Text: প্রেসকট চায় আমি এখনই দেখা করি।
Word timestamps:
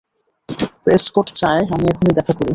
প্রেসকট 0.83 1.27
চায় 1.39 1.63
আমি 1.73 1.85
এখনই 1.87 2.13
দেখা 2.17 2.33
করি। 2.33 2.49